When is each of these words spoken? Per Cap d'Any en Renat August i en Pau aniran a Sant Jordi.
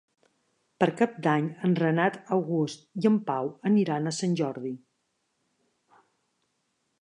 Per 0.83 0.85
Cap 1.01 1.19
d'Any 1.25 1.49
en 1.67 1.75
Renat 1.79 2.17
August 2.37 2.87
i 3.03 3.09
en 3.11 3.19
Pau 3.29 3.51
aniran 3.71 4.09
a 4.09 4.15
Sant 4.21 4.35
Jordi. 4.41 4.73